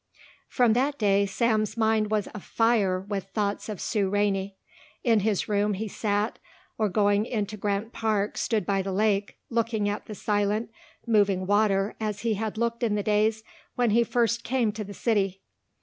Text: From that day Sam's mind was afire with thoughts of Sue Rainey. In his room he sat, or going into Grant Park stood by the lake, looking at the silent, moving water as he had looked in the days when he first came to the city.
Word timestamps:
From 0.49 0.73
that 0.73 0.97
day 0.97 1.27
Sam's 1.27 1.77
mind 1.77 2.09
was 2.09 2.27
afire 2.33 2.99
with 3.01 3.25
thoughts 3.25 3.69
of 3.69 3.79
Sue 3.79 4.09
Rainey. 4.09 4.57
In 5.03 5.19
his 5.19 5.47
room 5.47 5.75
he 5.75 5.87
sat, 5.87 6.39
or 6.79 6.89
going 6.89 7.27
into 7.27 7.55
Grant 7.55 7.93
Park 7.93 8.35
stood 8.35 8.65
by 8.65 8.81
the 8.81 8.91
lake, 8.91 9.37
looking 9.51 9.87
at 9.87 10.07
the 10.07 10.15
silent, 10.15 10.71
moving 11.05 11.45
water 11.45 11.95
as 11.99 12.21
he 12.21 12.33
had 12.33 12.57
looked 12.57 12.81
in 12.81 12.95
the 12.95 13.03
days 13.03 13.43
when 13.75 13.91
he 13.91 14.03
first 14.03 14.43
came 14.43 14.71
to 14.71 14.83
the 14.83 14.95
city. 14.95 15.43